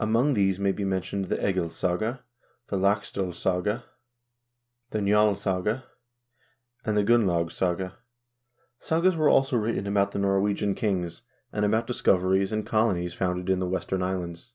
Among 0.00 0.34
these 0.34 0.58
may 0.58 0.72
be 0.72 0.84
men 0.84 1.02
tioned 1.02 1.28
the 1.28 1.36
"Egilssaga," 1.36 2.18
the 2.66 2.76
"Laxd0lasaga," 2.76 3.84
the 4.90 4.98
"Nj&lssaga," 4.98 5.84
and 6.84 6.96
the" 6.96 7.04
Gunlaugssaga." 7.04 7.92
Sagas 8.80 9.14
were 9.14 9.28
also 9.28 9.56
written 9.56 9.86
about 9.86 10.10
the 10.10 10.18
Norwegian 10.18 10.74
kings, 10.74 11.22
and 11.52 11.64
about 11.64 11.86
discoveries, 11.86 12.50
and 12.50 12.66
colonies 12.66 13.14
founded 13.14 13.48
in 13.48 13.60
the 13.60 13.68
western 13.68 14.00
THE 14.00 14.06
VIKING 14.06 14.12
PERIOD 14.18 14.26
43 14.26 14.26
islands. 14.48 14.52